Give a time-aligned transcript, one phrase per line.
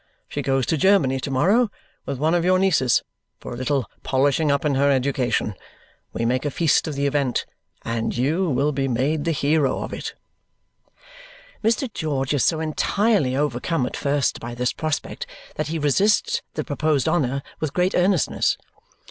[0.27, 1.69] She goes to Germany to morrow
[2.07, 3.03] with one of your nieces
[3.39, 5.53] for a little polishing up in her education.
[6.11, 7.45] We make a feast of the event,
[7.85, 10.15] and you will be made the hero of it."
[11.63, 11.87] Mr.
[11.93, 17.07] George is so entirely overcome at first by this prospect that he resists the proposed
[17.07, 18.57] honour with great earnestness.